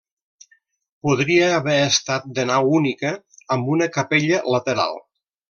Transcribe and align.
Podria 1.07 1.49
haver 1.57 1.75
estat 1.89 2.25
de 2.39 2.47
nau 2.53 2.71
única, 2.79 3.13
amb 3.59 3.71
una 3.77 3.91
capella 4.01 4.43
lateral. 4.57 4.99